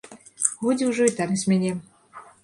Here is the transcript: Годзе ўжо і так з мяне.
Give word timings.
Годзе 0.61 0.87
ўжо 0.91 1.03
і 1.09 1.13
так 1.19 1.33
з 1.41 1.51
мяне. 1.51 1.71